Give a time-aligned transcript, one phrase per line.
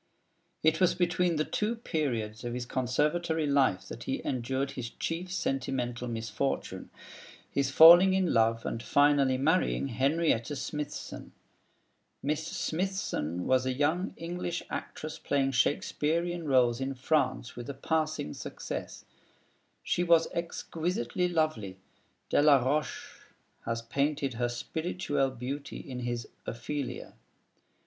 [0.63, 5.31] It was between the two periods of his Conservatory life that he endured his chief
[5.31, 6.89] sentimental misfortune,
[7.51, 11.33] his falling in love with and finally marrying Henrietta Smithson.
[12.23, 18.33] Miss Smithson was a young English actress playing Shakespearean roles in France with a passing
[18.33, 19.05] success.
[19.83, 21.77] She was exquisitely lovely
[22.31, 23.17] Delaroche
[23.65, 27.13] has painted her spirituelle beauty in his 'Ophelia.'